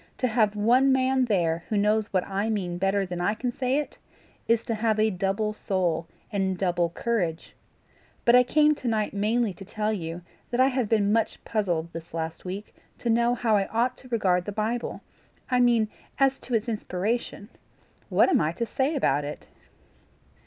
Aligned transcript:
"To 0.17 0.27
have 0.27 0.55
one 0.55 0.91
man 0.91 1.25
there 1.25 1.63
who 1.69 1.77
knows 1.77 2.11
what 2.11 2.25
I 2.25 2.49
mean 2.49 2.79
better 2.79 3.05
than 3.05 3.21
I 3.21 3.35
can 3.35 3.51
say 3.51 3.77
it, 3.77 3.99
is 4.47 4.63
to 4.63 4.73
have 4.73 4.99
a 4.99 5.11
double 5.11 5.53
soul 5.53 6.07
and 6.31 6.57
double 6.57 6.89
courage. 6.89 7.53
But 8.25 8.33
I 8.33 8.41
came 8.41 8.73
to 8.73 8.87
night 8.87 9.13
mainly 9.13 9.53
to 9.53 9.63
tell 9.63 9.93
you 9.93 10.23
that 10.49 10.59
I 10.59 10.69
have 10.69 10.89
been 10.89 11.13
much 11.13 11.43
puzzled 11.45 11.93
this 11.93 12.15
last 12.15 12.45
week 12.45 12.73
to 12.97 13.11
know 13.11 13.35
how 13.35 13.55
I 13.55 13.67
ought 13.67 13.95
to 13.97 14.07
regard 14.09 14.45
the 14.45 14.51
Bible 14.51 15.01
I 15.51 15.59
mean 15.59 15.87
as 16.17 16.39
to 16.39 16.55
its 16.55 16.67
inspiration. 16.67 17.49
What 18.09 18.27
am 18.27 18.41
I 18.41 18.53
to 18.53 18.65
say 18.65 18.95
about 18.95 19.23
it?" 19.23 19.45